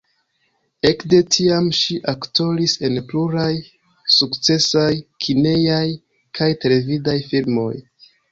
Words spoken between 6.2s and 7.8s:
kaj televidaj filmoj.